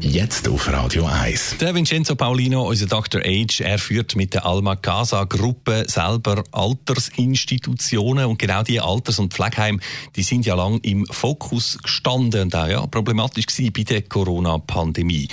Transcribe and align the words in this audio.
Jetzt 0.00 0.48
auf 0.48 0.68
Radio 0.68 1.06
1. 1.06 1.56
Der 1.58 1.74
Vincenzo 1.74 2.16
Paulino, 2.16 2.68
unser 2.68 2.86
Dr. 2.86 3.22
Age, 3.24 3.60
er 3.60 3.78
führt 3.78 4.14
mit 4.14 4.34
der 4.34 4.44
Alma 4.44 4.76
Casa 4.76 5.24
Gruppe 5.24 5.84
selber 5.88 6.44
Altersinstitutionen 6.52 8.26
und 8.26 8.38
genau 8.38 8.62
die 8.62 8.80
Alters- 8.80 9.18
und 9.18 9.32
Pflegeheime, 9.32 9.78
die 10.14 10.22
sind 10.22 10.44
ja 10.44 10.54
lang 10.54 10.80
im 10.80 11.06
Fokus 11.06 11.78
gestanden 11.82 12.42
und 12.42 12.54
auch 12.54 12.68
ja, 12.68 12.86
problematisch 12.86 13.46
gewesen 13.46 13.72
bei 13.72 13.82
der 13.84 14.02
Corona-Pandemie. 14.02 15.28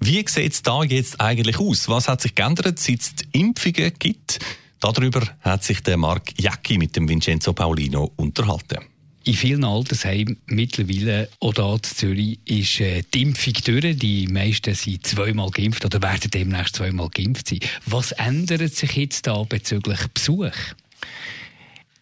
Wie 0.00 0.24
sieht 0.26 0.52
es 0.52 0.62
da 0.62 0.82
jetzt 0.82 1.20
eigentlich 1.20 1.58
aus? 1.58 1.88
Was 1.88 2.08
hat 2.08 2.20
sich 2.20 2.34
geändert, 2.34 2.78
seit 2.78 3.00
es 3.00 3.12
Impfungen 3.32 3.92
gibt? 3.98 4.40
Darüber 4.80 5.22
hat 5.40 5.62
sich 5.62 5.82
der 5.82 5.96
Marc 5.96 6.40
Jacki 6.40 6.78
mit 6.78 6.96
dem 6.96 7.08
Vincenzo 7.08 7.52
Paulino 7.52 8.10
unterhalten. 8.16 8.89
In 9.24 9.34
vielen 9.34 9.64
Altersheimen 9.64 10.38
mittlerweile, 10.46 11.28
auch 11.40 11.54
hier 11.54 11.74
in 11.74 11.82
Zürich, 11.82 12.38
ist 12.46 12.80
äh, 12.80 13.02
die 13.12 13.22
Impfung 13.22 13.52
durch. 13.64 13.98
Die 13.98 14.26
meisten 14.26 14.74
sind 14.74 15.06
zweimal 15.06 15.50
geimpft 15.50 15.84
oder 15.84 16.00
werden 16.00 16.30
demnächst 16.30 16.76
zweimal 16.76 17.10
geimpft 17.10 17.48
sein. 17.48 17.60
Was 17.84 18.12
ändert 18.12 18.74
sich 18.74 18.96
jetzt 18.96 19.26
da 19.26 19.42
bezüglich 19.42 20.00
Besuch? 20.14 20.52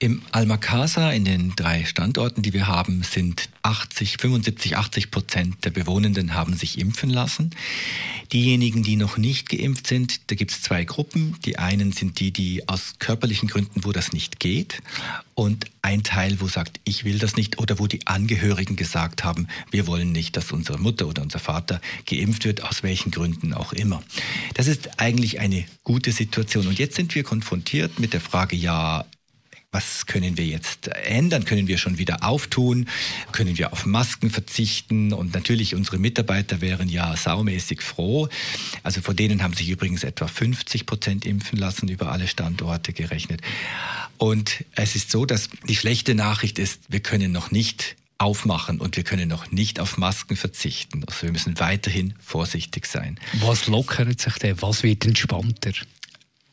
Im 0.00 0.22
Almacasa, 0.30 1.10
in 1.10 1.24
den 1.24 1.56
drei 1.56 1.84
Standorten, 1.84 2.42
die 2.42 2.52
wir 2.52 2.68
haben, 2.68 3.02
sind 3.02 3.48
80, 3.62 4.18
75, 4.18 4.76
80 4.76 5.10
Prozent 5.10 5.64
der 5.64 5.70
Bewohnenden 5.70 6.34
haben 6.34 6.54
sich 6.54 6.78
impfen 6.78 7.10
lassen. 7.10 7.50
Diejenigen, 8.32 8.84
die 8.84 8.94
noch 8.94 9.16
nicht 9.16 9.48
geimpft 9.48 9.88
sind, 9.88 10.30
da 10.30 10.36
gibt 10.36 10.52
es 10.52 10.62
zwei 10.62 10.84
Gruppen. 10.84 11.34
Die 11.44 11.58
einen 11.58 11.90
sind 11.90 12.20
die, 12.20 12.30
die 12.30 12.68
aus 12.68 12.94
körperlichen 13.00 13.48
Gründen, 13.48 13.84
wo 13.84 13.90
das 13.90 14.12
nicht 14.12 14.38
geht. 14.38 14.80
Und 15.34 15.64
ein 15.82 16.04
Teil, 16.04 16.40
wo 16.40 16.46
sagt, 16.46 16.78
ich 16.84 17.04
will 17.04 17.18
das 17.18 17.34
nicht, 17.34 17.58
oder 17.58 17.80
wo 17.80 17.88
die 17.88 18.06
Angehörigen 18.06 18.76
gesagt 18.76 19.24
haben, 19.24 19.48
wir 19.72 19.88
wollen 19.88 20.12
nicht, 20.12 20.36
dass 20.36 20.52
unsere 20.52 20.78
Mutter 20.78 21.08
oder 21.08 21.22
unser 21.22 21.40
Vater 21.40 21.80
geimpft 22.06 22.44
wird, 22.44 22.62
aus 22.62 22.84
welchen 22.84 23.10
Gründen 23.10 23.52
auch 23.52 23.72
immer. 23.72 24.04
Das 24.54 24.68
ist 24.68 25.00
eigentlich 25.00 25.40
eine 25.40 25.64
gute 25.82 26.12
Situation. 26.12 26.68
Und 26.68 26.78
jetzt 26.78 26.94
sind 26.94 27.16
wir 27.16 27.24
konfrontiert 27.24 27.98
mit 27.98 28.12
der 28.12 28.20
Frage, 28.20 28.54
ja, 28.54 29.04
was 29.70 30.06
können 30.06 30.38
wir 30.38 30.46
jetzt 30.46 30.88
ändern? 30.88 31.44
Können 31.44 31.68
wir 31.68 31.76
schon 31.76 31.98
wieder 31.98 32.24
auftun? 32.24 32.88
Können 33.32 33.58
wir 33.58 33.72
auf 33.72 33.84
Masken 33.84 34.30
verzichten? 34.30 35.12
Und 35.12 35.34
natürlich 35.34 35.74
unsere 35.74 35.98
Mitarbeiter 35.98 36.62
wären 36.62 36.88
ja 36.88 37.14
saumäßig 37.14 37.82
froh. 37.82 38.28
Also 38.82 39.02
von 39.02 39.14
denen 39.14 39.42
haben 39.42 39.52
sich 39.52 39.68
übrigens 39.68 40.04
etwa 40.04 40.26
50 40.26 40.86
Prozent 40.86 41.26
impfen 41.26 41.58
lassen, 41.58 41.88
über 41.88 42.10
alle 42.10 42.28
Standorte 42.28 42.94
gerechnet. 42.94 43.42
Und 44.16 44.64
es 44.74 44.96
ist 44.96 45.10
so, 45.10 45.26
dass 45.26 45.50
die 45.68 45.76
schlechte 45.76 46.14
Nachricht 46.14 46.58
ist, 46.58 46.80
wir 46.88 47.00
können 47.00 47.30
noch 47.30 47.50
nicht 47.50 47.96
aufmachen 48.16 48.80
und 48.80 48.96
wir 48.96 49.04
können 49.04 49.28
noch 49.28 49.50
nicht 49.50 49.80
auf 49.80 49.98
Masken 49.98 50.36
verzichten. 50.36 51.04
Also 51.06 51.24
wir 51.24 51.32
müssen 51.32 51.60
weiterhin 51.60 52.14
vorsichtig 52.20 52.86
sein. 52.86 53.20
Was 53.34 53.66
lockert 53.66 54.20
sich 54.20 54.34
denn? 54.34 54.60
Was 54.62 54.82
wird 54.82 55.04
entspannter? 55.04 55.72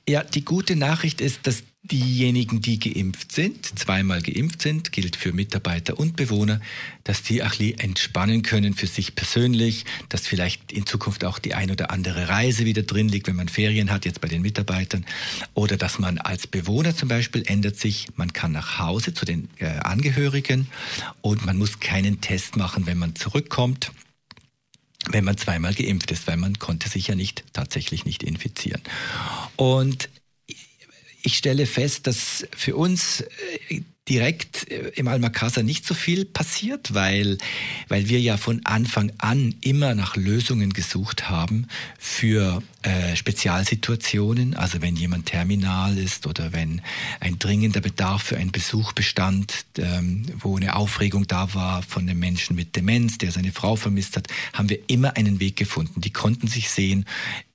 Ja, 0.07 0.23
die 0.23 0.45
gute 0.45 0.75
Nachricht 0.75 1.19
ist, 1.19 1.47
dass 1.47 1.63
diejenigen, 1.91 2.61
die 2.61 2.79
geimpft 2.79 3.31
sind, 3.31 3.77
zweimal 3.77 4.21
geimpft 4.21 4.61
sind, 4.61 4.91
gilt 4.91 5.15
für 5.15 5.33
Mitarbeiter 5.33 5.99
und 5.99 6.15
Bewohner, 6.15 6.59
dass 7.03 7.21
die 7.21 7.39
bisschen 7.39 7.79
entspannen 7.79 8.41
können 8.41 8.73
für 8.73 8.87
sich 8.87 9.15
persönlich, 9.15 9.85
dass 10.09 10.27
vielleicht 10.27 10.71
in 10.71 10.85
Zukunft 10.85 11.25
auch 11.25 11.39
die 11.39 11.53
ein 11.53 11.71
oder 11.71 11.91
andere 11.91 12.29
Reise 12.29 12.65
wieder 12.65 12.83
drin 12.83 13.09
liegt, 13.09 13.27
wenn 13.27 13.35
man 13.35 13.49
Ferien 13.49 13.91
hat, 13.91 14.05
jetzt 14.05 14.21
bei 14.21 14.27
den 14.27 14.41
Mitarbeitern, 14.41 15.05
oder 15.53 15.77
dass 15.77 15.99
man 15.99 16.17
als 16.17 16.47
Bewohner 16.47 16.95
zum 16.95 17.07
Beispiel 17.07 17.43
ändert 17.45 17.77
sich, 17.77 18.07
man 18.15 18.33
kann 18.33 18.51
nach 18.51 18.79
Hause 18.79 19.13
zu 19.13 19.25
den 19.25 19.49
äh, 19.57 19.65
Angehörigen 19.65 20.67
und 21.21 21.45
man 21.45 21.57
muss 21.57 21.79
keinen 21.79 22.21
Test 22.21 22.57
machen, 22.57 22.85
wenn 22.85 22.97
man 22.97 23.15
zurückkommt 23.15 23.91
wenn 25.11 25.23
man 25.23 25.38
zweimal 25.38 25.75
geimpft 25.75 26.09
ist, 26.09 26.25
weil 26.25 26.38
man 26.38 26.57
konnte 26.57 26.89
sich 26.89 27.07
ja 27.07 27.15
nicht 27.15 27.44
tatsächlich 27.53 28.05
nicht 28.05 28.23
infizieren. 28.23 28.81
Und 29.55 30.09
ich 31.23 31.38
stelle 31.38 31.66
fest, 31.66 32.07
dass 32.07 32.45
für 32.55 32.75
uns 32.75 33.21
äh, 33.69 33.81
direkt 34.07 34.69
äh, 34.69 34.91
im 34.95 35.07
Almacasa 35.07 35.63
nicht 35.63 35.85
so 35.85 35.93
viel 35.93 36.25
passiert, 36.25 36.93
weil, 36.93 37.38
weil 37.88 38.09
wir 38.09 38.19
ja 38.19 38.38
von 38.38 38.61
Anfang 38.65 39.11
an 39.17 39.55
immer 39.61 39.95
nach 39.95 40.15
Lösungen 40.15 40.73
gesucht 40.73 41.29
haben 41.29 41.67
für 41.97 42.61
äh, 42.85 43.16
Spezialsituationen. 43.16 44.53
Also 44.53 44.81
wenn 44.81 44.96
jemand 44.96 45.25
terminal 45.25 45.97
ist 45.97 46.28
oder 46.28 46.53
wenn 46.53 46.81
ein 47.19 47.40
dringender 47.40 47.81
Bedarf 47.81 48.22
für 48.22 48.38
einen 48.38 48.51
Besuch 48.51 48.94
bestand, 48.94 49.66
ähm, 49.79 50.25
wo 50.38 50.56
eine 50.56 50.75
Aufregung 50.75 51.25
da 51.25 51.53
war 51.56 51.81
von 51.81 52.03
einem 52.03 52.19
Menschen 52.19 52.56
mit 52.56 52.75
Demenz, 52.75 53.18
der 53.18 53.31
seine 53.31 53.51
Frau 53.51 53.75
vermisst 53.75 54.16
hat, 54.16 54.28
haben 54.53 54.69
wir 54.69 54.79
immer 54.88 55.18
einen 55.18 55.40
Weg 55.40 55.56
gefunden. 55.56 56.00
Die 56.01 56.13
konnten 56.13 56.47
sich 56.47 56.69
sehen 56.69 57.06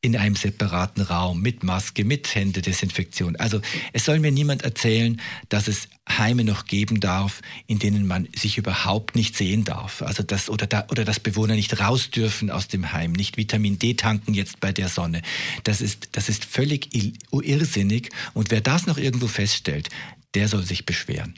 in 0.02 0.16
einem 0.16 0.34
separaten 0.34 1.02
Raum 1.02 1.42
mit 1.42 1.62
Maske, 1.62 2.04
mit 2.04 2.34
Händedesinfektion. 2.34 3.36
Also 3.36 3.60
es 3.92 4.06
soll 4.06 4.18
mir 4.18 4.32
niemand 4.32 4.62
erzählen, 4.62 5.20
dass 5.48 5.68
es 5.68 5.88
Heime 6.08 6.42
noch 6.44 6.64
geben 6.64 7.00
darf, 7.00 7.40
in 7.66 7.78
denen 7.78 8.06
man 8.06 8.26
sich 8.34 8.58
überhaupt 8.58 9.14
nicht 9.14 9.36
sehen 9.36 9.64
darf. 9.64 10.02
Also 10.02 10.22
das 10.22 10.48
oder 10.48 10.66
da, 10.66 10.86
oder 10.90 11.04
dass 11.04 11.20
Bewohner 11.20 11.54
nicht 11.54 11.78
raus 11.80 12.10
dürfen 12.10 12.50
aus 12.50 12.66
dem 12.66 12.92
Heim, 12.92 13.12
nicht 13.12 13.36
Vitamin 13.36 13.78
D 13.78 13.94
tanken 13.94 14.34
jetzt 14.34 14.60
bei 14.60 14.72
der 14.72 14.88
Sonne. 14.88 15.19
Das 15.64 15.80
ist 15.80 16.10
das 16.12 16.28
ist 16.28 16.44
völlig 16.44 16.88
irrsinnig 16.94 18.10
und 18.34 18.50
wer 18.50 18.60
das 18.60 18.86
noch 18.86 18.98
irgendwo 18.98 19.26
feststellt, 19.26 19.88
der 20.34 20.48
soll 20.48 20.64
sich 20.64 20.86
beschweren. 20.86 21.34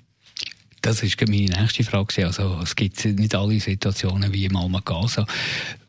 Das 0.83 1.03
ist 1.05 1.21
meine 1.29 1.61
nächste 1.61 1.85
Frage. 1.85 2.27
Also, 2.27 2.59
es 2.61 2.75
gibt 2.75 3.05
nicht 3.05 3.35
alle 3.37 3.61
Situationen 3.61 4.33
wie 4.33 4.47
im 4.47 4.57
Alma 4.57 4.81
Gaza. 4.85 5.27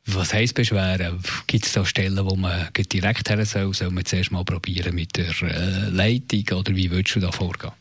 Was 0.05 0.33
heisst 0.33 0.53
Beschweren? 0.53 1.19
Gibt 1.47 1.65
es 1.65 1.73
da 1.73 1.83
Stellen, 1.83 2.23
wo 2.23 2.35
man 2.35 2.69
direkt 2.75 3.29
her 3.29 3.43
soll? 3.45 3.73
Soll 3.73 3.89
man 3.89 4.05
zuerst 4.05 4.31
mal 4.31 4.45
probieren 4.45 4.93
mit 4.93 5.15
der 5.17 5.33
äh, 5.41 5.89
Leitung 5.89 6.59
oder 6.59 6.75
wie 6.75 6.91
würdest 6.91 7.15
du 7.15 7.21
da 7.21 7.31
vorgehen? 7.31 7.71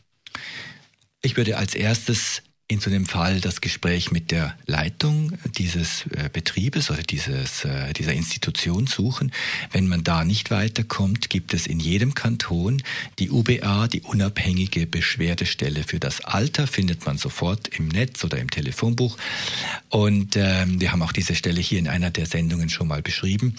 Ich 1.21 1.37
würde 1.37 1.57
als 1.57 1.75
erstes 1.75 2.41
in 2.67 2.79
so 2.79 2.89
einem 2.89 3.05
Fall 3.05 3.41
das 3.41 3.61
Gespräch 3.61 4.11
mit 4.11 4.31
der 4.31 4.57
Leitung 4.65 5.33
dieses 5.57 6.05
äh, 6.11 6.29
Betriebes 6.31 6.89
oder 6.89 7.03
dieses, 7.03 7.65
äh, 7.65 7.91
dieser 7.93 8.13
Institution 8.13 8.87
suchen. 8.87 9.31
Wenn 9.71 9.87
man 9.87 10.03
da 10.03 10.23
nicht 10.23 10.49
weiterkommt, 10.49 11.29
gibt 11.29 11.53
es 11.53 11.67
in 11.67 11.79
jedem 11.79 12.15
Kanton 12.15 12.81
die 13.19 13.29
UBA, 13.29 13.87
die 13.87 14.01
unabhängige 14.01 14.87
Beschwerdestelle 14.87 15.83
für 15.83 15.99
das 15.99 16.21
Alter, 16.21 16.65
findet 16.65 17.05
man 17.05 17.17
sofort 17.17 17.67
im 17.67 17.89
Netz 17.89 18.23
oder 18.23 18.39
im 18.39 18.49
Telefonbuch. 18.49 19.17
Und 19.89 20.35
ähm, 20.37 20.79
wir 20.79 20.91
haben 20.93 21.01
auch 21.01 21.11
diese 21.11 21.35
Stelle 21.35 21.59
hier 21.59 21.79
in 21.79 21.89
einer 21.89 22.11
der 22.11 22.25
Sendungen 22.25 22.69
schon 22.69 22.87
mal 22.87 23.01
beschrieben. 23.01 23.55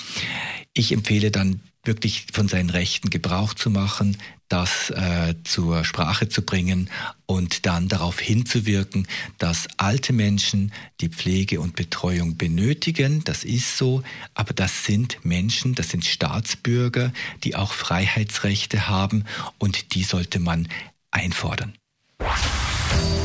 Ich 0.76 0.92
empfehle 0.92 1.30
dann 1.30 1.60
wirklich 1.84 2.26
von 2.32 2.48
seinen 2.48 2.70
Rechten 2.70 3.10
Gebrauch 3.10 3.54
zu 3.54 3.70
machen, 3.70 4.16
das 4.48 4.90
äh, 4.90 5.34
zur 5.44 5.84
Sprache 5.84 6.28
zu 6.28 6.42
bringen 6.42 6.90
und 7.26 7.66
dann 7.66 7.88
darauf 7.88 8.18
hinzuwirken, 8.18 9.06
dass 9.38 9.68
alte 9.76 10.12
Menschen 10.12 10.72
die 11.00 11.08
Pflege 11.08 11.60
und 11.60 11.76
Betreuung 11.76 12.36
benötigen. 12.36 13.22
Das 13.24 13.44
ist 13.44 13.76
so, 13.76 14.02
aber 14.34 14.52
das 14.52 14.84
sind 14.84 15.24
Menschen, 15.24 15.74
das 15.74 15.90
sind 15.90 16.04
Staatsbürger, 16.04 17.12
die 17.44 17.54
auch 17.54 17.72
Freiheitsrechte 17.72 18.88
haben 18.88 19.24
und 19.58 19.94
die 19.94 20.02
sollte 20.04 20.40
man 20.40 20.68
einfordern. 21.10 21.74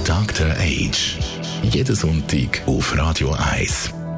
Dr. 0.06 0.52
Age. 0.58 1.18
Jeden 1.64 1.96
Sonntag 1.96 2.62
auf 2.66 2.98
Radio 2.98 3.34
1. 3.34 3.94